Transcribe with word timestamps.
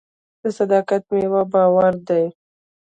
د 0.41 0.43
صداقت 0.57 1.03
میوه 1.13 1.41
باور 1.53 1.93
دی. 2.07 2.25